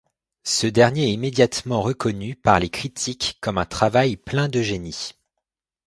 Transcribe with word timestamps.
Ce 0.47 0.65
dernier 0.65 1.03
est 1.09 1.13
immédiatement 1.13 1.83
reconnu 1.83 2.35
par 2.35 2.59
les 2.59 2.69
critiques 2.69 3.37
comme 3.39 3.59
un 3.59 3.67
travail 3.67 4.17
plein 4.17 4.47
de 4.49 4.59
génie. 4.59 5.11